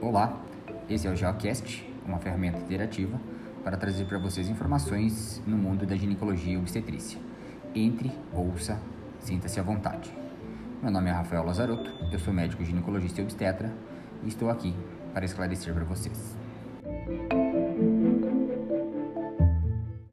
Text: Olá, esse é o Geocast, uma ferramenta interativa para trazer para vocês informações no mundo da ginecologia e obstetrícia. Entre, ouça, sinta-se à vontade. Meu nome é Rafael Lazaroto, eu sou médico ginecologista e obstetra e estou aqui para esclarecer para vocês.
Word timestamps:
Olá, 0.00 0.40
esse 0.88 1.08
é 1.08 1.10
o 1.10 1.16
Geocast, 1.16 1.84
uma 2.06 2.18
ferramenta 2.18 2.56
interativa 2.58 3.20
para 3.64 3.76
trazer 3.76 4.04
para 4.04 4.16
vocês 4.16 4.48
informações 4.48 5.42
no 5.44 5.56
mundo 5.56 5.84
da 5.84 5.96
ginecologia 5.96 6.54
e 6.54 6.56
obstetrícia. 6.56 7.18
Entre, 7.74 8.12
ouça, 8.32 8.80
sinta-se 9.18 9.58
à 9.58 9.62
vontade. 9.62 10.16
Meu 10.80 10.92
nome 10.92 11.10
é 11.10 11.12
Rafael 11.12 11.44
Lazaroto, 11.44 11.90
eu 12.12 12.18
sou 12.20 12.32
médico 12.32 12.64
ginecologista 12.64 13.20
e 13.20 13.24
obstetra 13.24 13.74
e 14.22 14.28
estou 14.28 14.48
aqui 14.48 14.72
para 15.12 15.24
esclarecer 15.24 15.74
para 15.74 15.84
vocês. 15.84 16.36